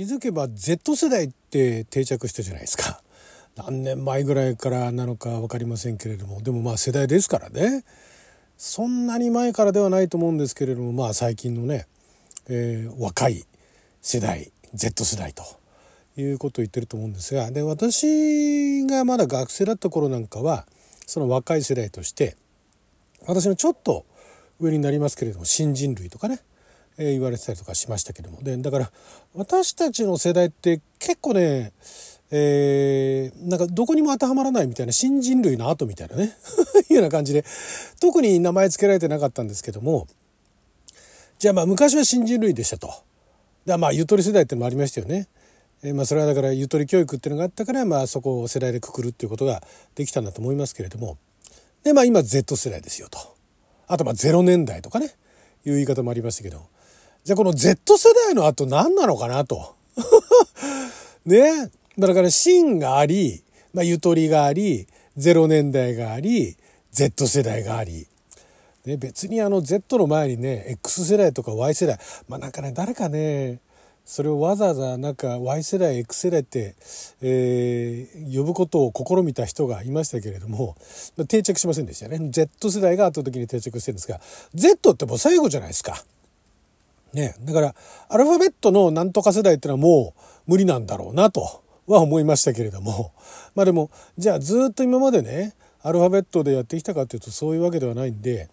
[0.00, 3.02] 気づけば Z 世代って定着したじゃないですか。
[3.54, 6.40] 何年前ぐらいからなのか分かりませんけれども。
[6.40, 7.84] でもまあ世代ですからね。
[8.56, 11.86] そんなに前からではないと思うんですけれどもまあ最近のね、
[12.48, 13.44] えー、若い
[14.00, 15.44] 世代 Z 世代と。
[16.16, 17.50] いうことを言ってると思うんですが。
[17.50, 20.66] で私がまだ学生だった頃なんかは
[21.06, 22.38] その若い世代として
[23.26, 24.06] 私のちょっと
[24.60, 26.40] 上になりますけれども新人類とかね、
[27.00, 28.92] え、言われてたりとかしましたけどもでだから
[29.34, 31.72] 私たちの世代って結構ね
[32.32, 36.36] えー、なんかどこにも当てはまらないみたいな新人類の後みたいなね
[36.88, 37.44] いうような感じで
[37.98, 40.06] 特に名前付けられてなかったんですけども
[41.40, 42.92] じゃあまあ昔は新人類でしたと。
[43.64, 45.26] でまあゆとり世代ってのもありましたよね。
[45.82, 49.62] えー、まあそれはだからゆとり教育っていうのがあったからまあそこを世代でくくるっていうことが
[49.94, 51.16] できたんだと思いますけれども
[51.82, 53.18] でまあ今 Z 世代ですよと。
[53.86, 55.06] あとまあ0年代とかね
[55.64, 56.62] いう言い方もありましたけど
[57.24, 59.74] じゃあこの Z 世代の後何なのかなと。
[61.26, 63.42] ねだから芯があり、
[63.74, 64.86] まあ、ゆとりがあり、
[65.18, 66.56] 0年代があり、
[66.92, 68.06] Z 世代があり。
[68.86, 73.60] ね、別にあの Z の前にね、X 世代とか Y 世代、まあなんかね、誰かね、
[74.10, 76.74] それをわざわざなんか Y 世代 X 世代って、
[77.20, 80.76] えー、呼ぶことを試みた人がいましたけれども、
[81.16, 84.20] ま、定着しませんでしたね Z 世代が後時に定着してるんですが
[84.52, 86.02] Z ってもう最後じゃないですか。
[87.12, 87.74] ね、だから
[88.08, 90.14] アルファベットのなんとか世代ってのはも
[90.46, 93.12] う無理なんだろうなとは思いましたけれども。
[93.54, 98.48] まあでもじゃあずっと今までねアルファベットでやってきたかというとそういうわけではないんで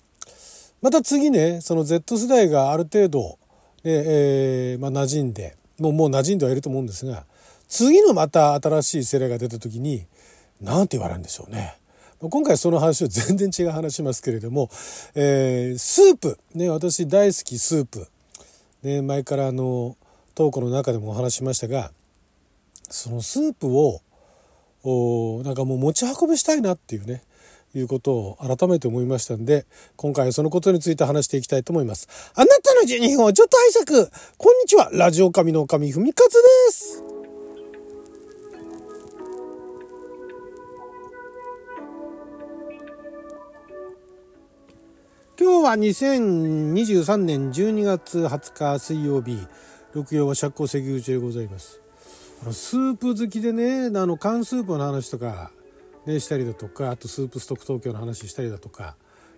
[0.81, 3.37] また次ねその Z 世代がある程度、
[3.83, 7.25] えーまあ、馴染んでもうもう馴染んではいると思うんですが
[7.67, 10.05] 次のまた新しい世代が出た時に
[10.61, 11.77] 何て言われるんでしょうね。
[12.19, 14.71] 今回その話を全然違う話しますけれども、
[15.13, 18.07] えー、スープ、ね、私大好きスープ、
[18.83, 19.97] ね、前からあの
[20.35, 21.91] トークの中でもお話しましたが
[22.89, 24.01] そのスープを
[25.43, 27.23] なんかもう持ち運びしたいなっていうね
[27.75, 32.07] いうことを改めて思いましたんで今回はそのことについて話していきたいと思います。
[32.33, 34.11] あなたの12分をちょっと拝借。
[34.37, 34.89] こんにちは。
[34.93, 36.33] ラジオ神の神ふみかつ
[36.69, 37.16] です。
[45.39, 49.37] 今日は2023年12月20日水曜日
[49.93, 51.79] 六曜は釈光石口でございます
[52.51, 55.51] スープ好きでねあの缶スープの話とか、
[56.07, 58.95] ね、したりだとかあとスープストック東京の話したりだとか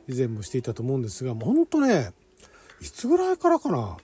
[0.07, 2.13] 以前もしていたと思うんですがもうほんとね
[2.79, 3.97] いつぐらいからかな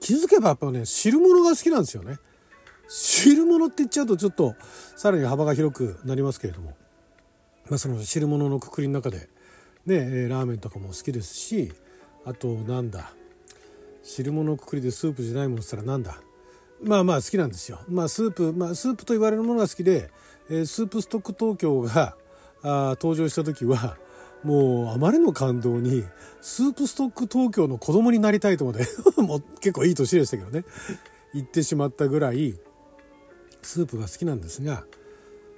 [0.00, 2.16] 気づけばやっぱね汁物が好きなんですよね。
[2.88, 4.54] 汁物って言っちゃうとちょっと
[4.96, 6.74] さらに幅が広くなりますけれども、
[7.68, 9.28] まあ、その汁物のくくりの中で
[9.90, 11.72] ねラーメンとかも好きですし
[12.24, 13.12] あとなんだ
[14.02, 16.20] 汁物くくりでスープじゃないものっつったらなんだ
[16.82, 17.80] まあまあ好きなんですよ。
[17.88, 20.10] まあスープ、まあスープと言われるものが好きで、
[20.48, 22.16] え、スープストック東京が
[22.62, 23.96] あ登場した時は、
[24.42, 26.04] もうあまりの感動に、
[26.40, 28.86] スープストック東京の子供になりたいと思って
[29.20, 30.64] もう結構いい年でしたけどね、
[31.34, 32.58] 行ってしまったぐらい、
[33.62, 34.84] スープが好きなんですが、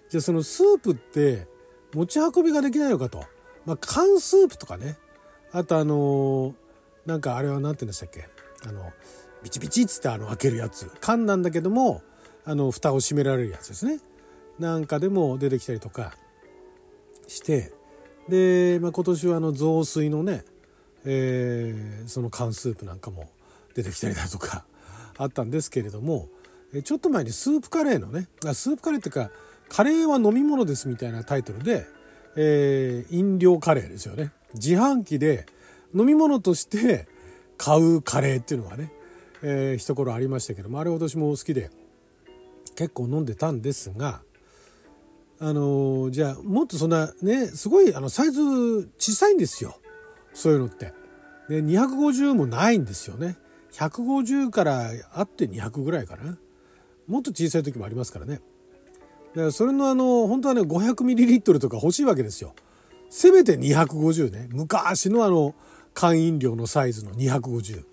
[0.09, 1.47] じゃあそのスープって
[1.95, 3.25] 持ち運びができないのかと。
[3.67, 4.97] まあ缶スープとかね、
[5.53, 6.55] あとあのー、
[7.07, 8.29] なんかあれは何て言うんでしたっけ？
[8.67, 8.93] あの、
[9.43, 10.91] ビチビチっつってあの開けるやつ。
[11.01, 12.03] 缶なんだけども
[12.45, 14.01] あの蓋を閉められるやつですね。
[14.59, 16.15] なんかでも出てきたりとか
[17.29, 17.73] して。
[18.29, 20.45] で、まあ、今年はあの雑炊のね、
[21.05, 23.29] えー、その缶スープなんかも
[23.75, 24.65] 出てきたりだとか
[25.19, 26.29] あったんですけれども
[26.85, 29.33] ちょっと前にスープカレーのねスープカレーっていうか
[29.69, 31.85] カレーは飲み物ですみたいなタイトルで、
[32.37, 35.47] えー、飲料カレーですよね自販機で
[35.95, 37.07] 飲み物として
[37.59, 38.93] 買うカレーっていうのがね
[39.45, 41.71] えー、一頃ありましたけどもあれ私も好きで
[42.77, 44.23] 結構飲んでたんですが
[45.41, 48.41] あのー、じゃあもっとそんなねすごいあのサイズ
[48.99, 49.77] 小さいんですよ
[50.33, 50.93] そういうのって。
[51.49, 53.37] で250もないんですよね。
[53.73, 56.39] 150からあって200ぐらいかな。
[57.07, 58.41] もっと小さい時もありますからね。
[59.35, 62.55] だからそれのあの本当はね 500ml とか欲しいわけですよ。
[63.11, 65.55] せめて250ね昔のあの
[65.95, 67.85] 缶飲料のサイズの250。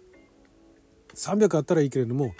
[1.15, 2.33] 300あったらいいけれども、ま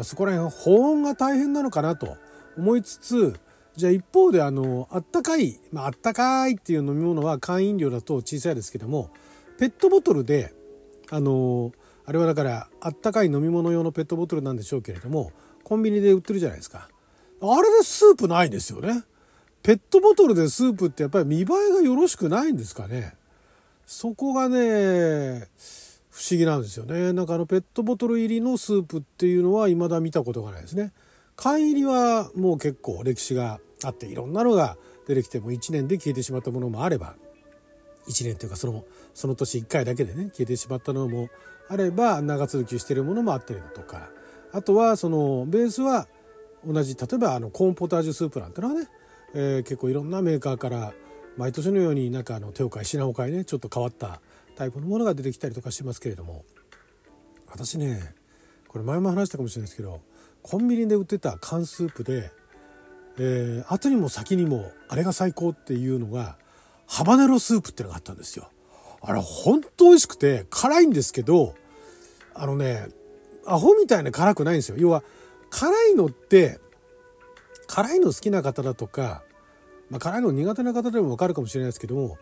[0.00, 2.16] あ、そこら辺保温が大変なのかなと
[2.56, 3.40] 思いつつ
[3.76, 9.10] じゃあ一方であのあったかい、まあ、あったかいっていう飲み物は缶飲料だと小さいですけども
[9.58, 10.52] ペットボトルで
[11.10, 11.72] あの
[12.04, 15.32] あれはだからあったかい飲み物用のペットボトルなんでしょうけれども
[15.64, 16.88] コンビニで売ってるじゃないですか
[17.40, 19.04] あれでスープないですよね。
[19.62, 23.14] ペットボトルでスープってやっぱり見栄えがよろしくないんですかね。
[23.86, 25.48] そこがね
[26.10, 27.12] 不思議なんですよね。
[27.12, 30.92] なんかあのペットボトル入りのスープっていうのは未だ見たことがないですね。
[31.36, 34.76] 缶入りはもう結構歴史があっていろんなのが
[35.06, 37.14] 出てきても1年で消えてしまったものもあれば
[38.08, 41.28] 1年というかそのその年1回だけでね消えてしまったのも
[41.68, 44.10] あれば長続きしてるものもあったりだとか。
[44.50, 46.08] あとはそのベースは
[46.66, 48.88] 同じ例えばあのコーンポタージュスープなんてのはね、
[49.34, 50.92] えー、結構いろんなメーカーから
[51.36, 54.20] 毎年のようになんかあの手を変え品を変えねちょっと変わった
[54.56, 56.44] タイプのものが出てきたりとかしますけれども
[57.46, 58.14] 私ね
[58.66, 60.00] これ前も話したかもしれないですけど
[60.42, 62.30] コンビニで売ってた缶スープで、
[63.18, 66.36] えー、後にも先にもあれが最高っていうのが
[66.86, 68.50] ハバネロスープってのがあったんですよ。
[69.00, 71.54] あれ本当美味しくて辛いんですけど
[72.34, 72.88] あのね
[73.46, 74.76] アホみたいに辛くないんですよ。
[74.78, 75.04] 要は
[75.50, 76.60] 辛いのって
[77.66, 79.22] 辛いの好きな方だとか、
[79.90, 82.18] まあ、辛いの苦手な方でも分かるかもしれないですけども、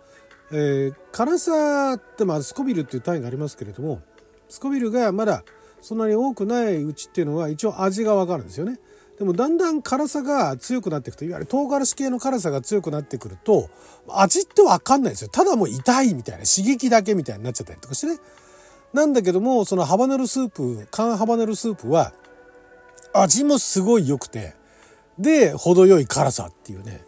[0.53, 4.03] えー、辛さってまあスコビルっていう単位がありますけれども
[4.49, 5.45] スコビルがまだ
[5.81, 8.81] そんなに多くないうちっていうのは一応味が分かるんですよね。
[9.19, 13.71] でもだんだん辛さが強くなっていくといわゆる唐辛子系の辛さが強くなってくると
[14.09, 18.19] 味って分かんないですよただもう痛いみたいな刺激だけみたいになっちゃったりとかしてね
[18.93, 22.13] なんだけどもそのハバネロスープ缶ハバネロスープは
[23.21, 24.55] 味もすごい良くて
[25.19, 27.05] で程よい辛さっていうね。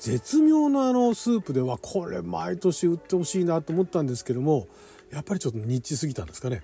[0.00, 4.68] 絶妙なあのスープではこれ毎年売ってほしいなと思ったんですけども
[5.10, 6.62] やっぱりちょっとニッチすぎたんですかね。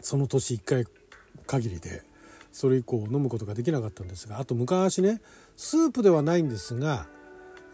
[0.00, 0.84] その年1回
[1.46, 2.02] 限りで
[2.52, 5.20] それ以降飲むことができなかったんですがあと昔ね
[5.56, 7.06] スープではないんですが、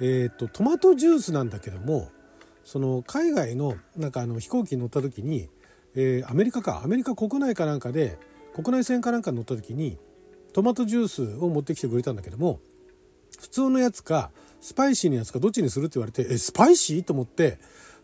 [0.01, 2.09] えーと、トマトジュースなんだけども
[2.65, 5.49] その海外のなんかあの飛行機に乗った時に、
[5.97, 8.19] え、アメリカかアメリカ国内かなんかで
[8.55, 9.99] 国内線かなんか乗った時に
[10.53, 12.61] トマトジュースを持ってきてくれたんだけども
[13.39, 14.31] 普通のやつか
[14.61, 17.59] スパイシーなやつかどっちにするって言われてえスパイシーと思って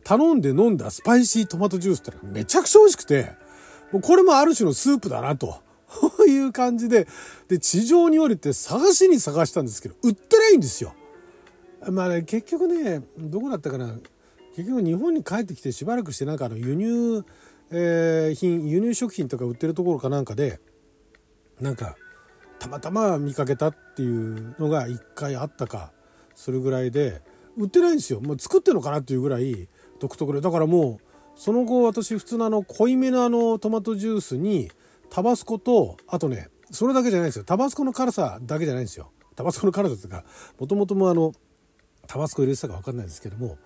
[0.05, 3.33] 頼んで飲んだスパイシートマトジュースってめちゃくちゃ美味しくて
[3.93, 5.61] もうこれもある種のスープだなと
[6.27, 7.07] いう感じで
[7.49, 10.95] で地上に降りて探しに探したんですけど売ってないんですよ。
[11.91, 13.95] まあね結局ねどこだったかな
[14.57, 17.25] 結局日本に帰ってきてしばらくしてなんかあの輸入、
[17.71, 20.61] えー、品輸入食品とか売ってるところかなんかで
[21.61, 21.97] なんか
[22.59, 25.93] たまたま見かけたっていうのが1回あったか
[26.35, 27.23] それぐらいで
[27.57, 29.69] 売ってないんですよ、まあ、作ってるのかなっていうぐらい
[30.01, 30.41] 独特で。
[30.41, 34.71] だからもうその後私普通のあの濃いめのあのトマトジュースに
[35.11, 37.45] タバスコとあとねそれだけじゃないですよ。
[37.45, 39.11] タバスコの辛さだけじゃないんですよ。
[39.35, 40.25] タバスコの辛さっていうか
[40.59, 41.33] もともともあの
[42.07, 43.59] タバスコ入れてたか分かんないですけども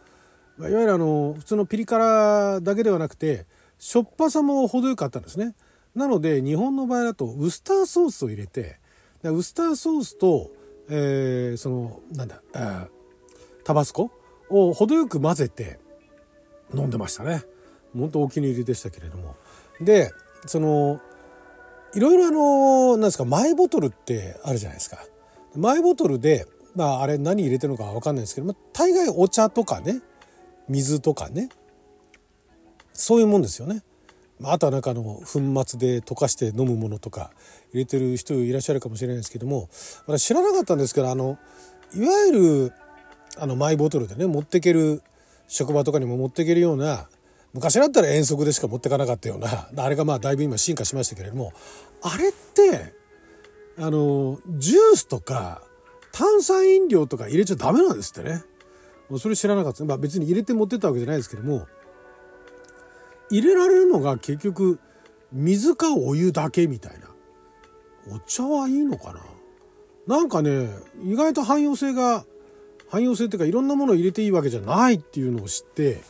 [0.59, 3.47] いわゆるあの普通のピリ辛だけではなくて
[3.81, 5.55] しょっぱさも程よかったんですね。
[5.95, 8.79] なので日本の場合だとウスターソースを入れて
[9.25, 10.51] ウスターソースと、
[10.89, 12.43] えー、そのなんだ
[13.65, 14.13] タバスコ
[14.51, 15.81] を程よく混ぜて
[16.75, 17.43] 飲んでましたね。
[17.97, 19.35] 本当お気に入りでしたけれども。
[19.81, 20.13] で
[20.47, 21.01] その
[21.95, 24.99] いろいろあのなんですかマイボトルってあるじゃないですか。
[25.57, 30.03] マイボトルでまああれ何入れてるのか分かんないですけど、まあ、大概お茶とかね
[30.69, 31.49] 水とかね
[33.01, 33.83] そういうもんですよね。
[34.43, 37.31] あとはなんかあの粉末で溶かして飲むものとか
[37.73, 39.69] 入れてる人いらっしゃるかもしれないですけども
[40.07, 41.39] 私知らなかったんですけどあの
[41.95, 42.33] いわゆ
[42.69, 42.73] る
[43.37, 45.03] あのマイボトルでね持っていける
[45.47, 47.09] 職場とかにも持っていけるような
[47.53, 51.53] 昔だったら遠足でしか持ってかなかったようなあれがまあだいぶ今進化しましたけれども
[52.01, 52.95] あれって
[53.79, 55.61] あのジュースとか
[56.13, 58.43] 炭酸飲料とか入れちゃダメなんですってね
[59.11, 61.67] もうそれ知らなかった、まあ、別に入れて持ってったわけじゃないですけども
[63.31, 64.79] 入れられるのが結局
[65.33, 67.11] 水かお湯だけみたいな。
[68.15, 69.21] お茶はいいのかな。
[70.07, 70.69] なんかね
[71.05, 72.25] 意外と汎用性が
[72.89, 76.01] 汎用性っていうかいろんなものを入れていいわけじゃないっていうのを知って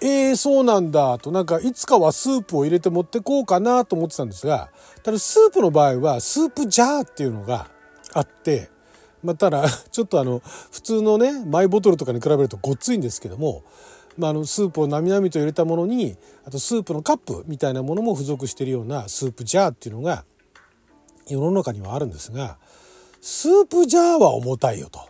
[0.00, 1.32] えー、そうなんだと。
[1.32, 4.70] なんかいつかはスープを入れて持ってこうかなと思ってたんですが
[5.02, 7.68] ただスープの場合はスープジャーっていうのが
[8.12, 8.68] あって
[9.24, 13.64] まあ、ただちょっとあの普通のねマイボトルとかに比べるとごっついんですけども、
[14.16, 20.24] まあ、あのスープをなみなみと入れたものにあとスープのカップみたいなものも付属しているようなスープジャーっていうのが
[21.28, 22.58] 世の中にはあるんですが
[23.20, 25.00] スープジャーは重たいよと。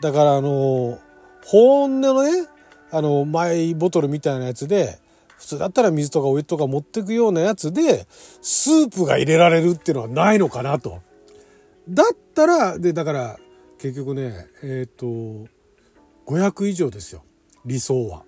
[0.00, 0.98] だからあの
[1.44, 2.46] 保温のね
[2.92, 4.98] あのマイボトルみたいなやつで
[5.38, 8.06] 普通だったら水とかお湯とか持ってくようなやつで
[8.40, 11.00] スープが入れられるっていうのはないのかなと。
[11.88, 13.36] だったらでだから
[13.78, 15.48] 結局ねえっ、ー、と
[16.26, 17.24] 500以上ですよ
[17.64, 18.25] 理想は。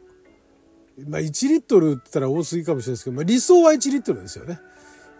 [1.07, 4.59] まあ1リットルって言ったら多すぎかもしれないですけど、まあ、理想は1リットルですよね。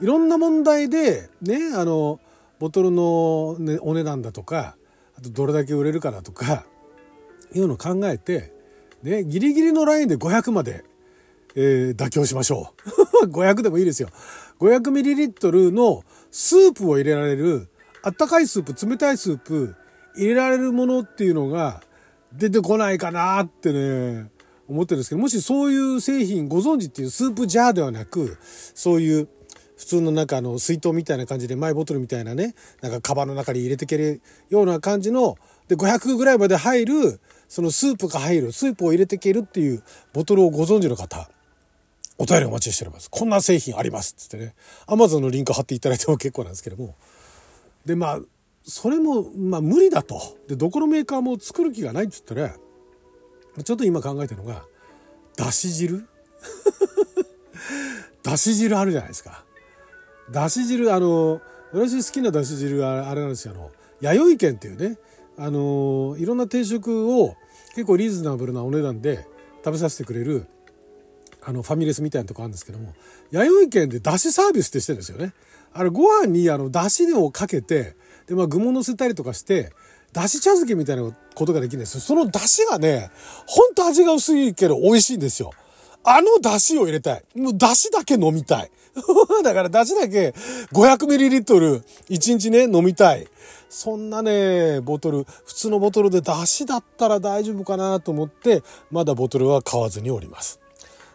[0.01, 2.21] いろんな問題でねあの
[2.59, 4.77] ボトルの、ね、お値段だとか
[5.17, 6.65] あとどれだけ売れるかだとか
[7.55, 8.53] いうのを考えて、
[9.03, 10.85] ね、ギリギリのラインで500まで、
[11.55, 12.75] えー、妥協しましょ
[13.23, 14.09] う 500でもいいですよ。
[14.61, 17.69] 500ml のスープを入れられる、
[18.03, 19.75] あったかいスープ、冷たいスープ、
[20.17, 21.83] 入れられるものっていうのが
[22.33, 24.31] 出てこないかなってね、
[24.69, 28.39] 思ってるんですけど、もしそういう製品ご存知っていうスープジャーではなく、
[28.75, 29.29] そういう
[29.77, 34.21] 普通の中の水筒みたいな感じでマイボトルみたいなね、なんかカバンの中に入れていける
[34.51, 35.37] ような感じの、
[35.69, 39.83] で、500ぐらいまで入る、そのスープが入る、スープを入れていけるっていう
[40.13, 41.31] ボトルをご存知の方、
[42.19, 43.09] お便りお待ちしております。
[43.09, 44.55] こんな製品ありますっつってね。
[44.87, 46.97] アマゾンのリンク貼っていただいても結構なんですけども。
[47.87, 48.21] で、まあ、
[48.65, 50.21] それも、まあ無理だと。
[50.49, 52.57] で、どこのメーカーも作る気がないっつったら、
[53.63, 54.65] ちょっと今考えてるのが、
[55.37, 56.07] だし汁？
[58.23, 59.45] だし汁あるじゃないですか。
[60.31, 61.41] だし汁、あの、
[61.73, 63.53] 私好きなだし汁はあれなんですよ。
[63.55, 64.99] あの、弥生県っていうね、
[65.37, 67.37] あの、いろんな定食を
[67.75, 69.27] 結構リーズナブルなお値段で
[69.65, 70.47] 食べさせてくれる、
[71.43, 72.95] あの、ファミレスみたいなとこあるんですけども、
[73.31, 75.33] 弥生県でだしサービスってしてるんですよね。
[75.73, 77.97] あれ、ご飯にあの、だしをかけて、
[78.27, 79.73] で、まあ、具も乗せたりとかして、
[80.19, 82.01] だし茶漬けみたいなことができるんですよ。
[82.01, 83.13] そのだしがね、
[83.47, 85.53] ほんと味が薄いけど美味しいんですよ。
[86.03, 87.23] あの出汁を入れたい。
[87.37, 88.71] もう出汁だけ飲みたい。
[89.45, 90.35] だから出汁だけ
[90.73, 93.29] 500ml 1日ね、飲みたい。
[93.71, 100.59] そんなね、ボトル、普通のボトルで出汁だったら大丈夫かなと思って、まだボトルは買わずにおります。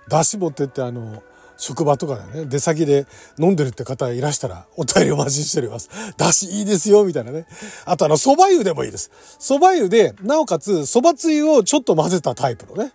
[0.07, 1.21] 出汁持ってってあの、
[1.57, 3.05] 職場とかでね、出先で
[3.39, 5.89] 飲んでるって方いらしたら、お便りお待ちしております。
[6.17, 7.45] 出汁いいですよ、みたいなね。
[7.85, 9.11] あとあの、蕎麦湯でもいいです。
[9.39, 12.91] 蕎麦湯で、なおかつ、蕎麦つゆをちょっと混ぜたタイプのね。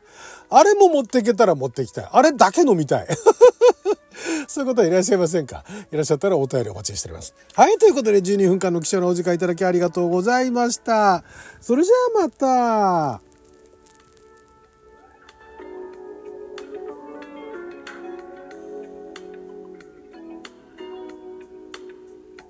[0.50, 2.09] あれも持っていけたら持っていきたい。
[2.11, 3.07] あれだけ飲みたい。
[4.49, 5.65] そういう方いらっしゃいませんか？
[5.93, 7.35] いらっしゃったらお便りお待ちしております。
[7.55, 11.23] はい、ということで12分間の貴重なお時間いただきありがとうございました。
[11.61, 13.27] それじゃあまた。